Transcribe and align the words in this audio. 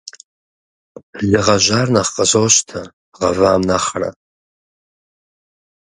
Лы 1.29 1.39
гъэжьар 1.45 1.87
нэхъ 1.93 2.11
къызощтэ 2.15 2.81
гъэвам 3.17 3.61
нэхърэ. 3.67 4.09